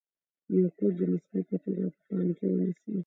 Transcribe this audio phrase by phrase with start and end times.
[0.57, 2.91] یو کوټ د مثال په توګه په پام کې ونیسئ.